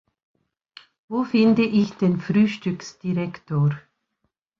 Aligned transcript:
Wo 1.09 1.23
finde 1.25 1.61
ich 1.61 1.91
den 1.93 2.19
Frühstücksdirektor? 2.19 3.79